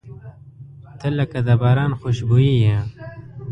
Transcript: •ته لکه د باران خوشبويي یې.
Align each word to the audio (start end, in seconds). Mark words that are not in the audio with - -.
•ته 0.99 1.07
لکه 1.17 1.39
د 1.47 1.49
باران 1.61 1.91
خوشبويي 1.99 2.55
یې. 2.65 2.77